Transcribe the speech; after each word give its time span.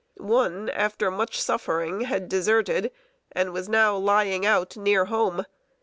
One, 0.17 0.67
after 0.69 1.11
much 1.11 1.39
suffering, 1.39 2.01
had 2.05 2.27
deserted, 2.27 2.89
and 3.33 3.53
was 3.53 3.69
now 3.69 3.95
"lying 3.97 4.47
out" 4.47 4.75
near 4.75 5.05
home. 5.05 5.45